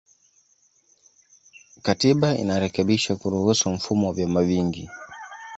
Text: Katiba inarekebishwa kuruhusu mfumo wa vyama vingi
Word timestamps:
Katiba 1.81 2.35
inarekebishwa 2.37 3.15
kuruhusu 3.15 3.69
mfumo 3.73 4.07
wa 4.07 4.13
vyama 4.13 4.43
vingi 4.43 4.89